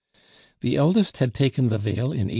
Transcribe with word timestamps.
The 0.61 0.77
eldest 0.77 1.17
had 1.17 1.31
taken 1.31 1.69
the 1.69 1.77
veil 1.77 2.05
in 2.05 2.25
1822. 2.25 2.29